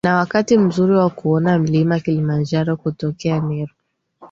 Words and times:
Na 0.05 0.15
wakati 0.15 0.57
mzuri 0.57 0.93
wa 0.95 1.09
kuona 1.09 1.59
mlima 1.59 1.99
Kilimanjaro 1.99 2.77
kutokea 2.77 3.41
Meru 3.41 3.73